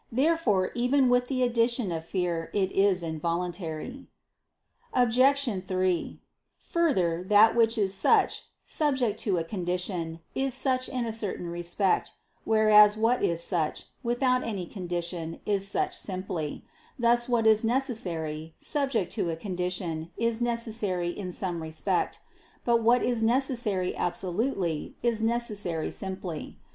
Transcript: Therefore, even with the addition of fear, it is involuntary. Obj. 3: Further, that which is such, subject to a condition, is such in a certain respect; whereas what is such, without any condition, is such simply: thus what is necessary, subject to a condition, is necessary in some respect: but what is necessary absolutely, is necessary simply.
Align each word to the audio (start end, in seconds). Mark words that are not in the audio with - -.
Therefore, 0.11 0.71
even 0.73 1.09
with 1.09 1.27
the 1.27 1.43
addition 1.43 1.91
of 1.91 2.03
fear, 2.03 2.49
it 2.55 2.71
is 2.71 3.03
involuntary. 3.03 4.07
Obj. 4.95 5.19
3: 5.63 6.19
Further, 6.57 7.23
that 7.27 7.53
which 7.55 7.77
is 7.77 7.93
such, 7.93 8.45
subject 8.63 9.19
to 9.19 9.37
a 9.37 9.43
condition, 9.43 10.19
is 10.33 10.55
such 10.55 10.89
in 10.89 11.05
a 11.05 11.13
certain 11.13 11.45
respect; 11.45 12.13
whereas 12.45 12.97
what 12.97 13.21
is 13.21 13.43
such, 13.43 13.89
without 14.01 14.43
any 14.43 14.65
condition, 14.65 15.39
is 15.45 15.67
such 15.67 15.95
simply: 15.95 16.65
thus 16.97 17.29
what 17.29 17.45
is 17.45 17.63
necessary, 17.63 18.55
subject 18.57 19.11
to 19.13 19.29
a 19.29 19.35
condition, 19.35 20.09
is 20.17 20.41
necessary 20.41 21.11
in 21.11 21.31
some 21.31 21.61
respect: 21.61 22.21
but 22.65 22.81
what 22.81 23.03
is 23.03 23.21
necessary 23.21 23.95
absolutely, 23.95 24.95
is 25.03 25.21
necessary 25.21 25.91
simply. 25.91 26.57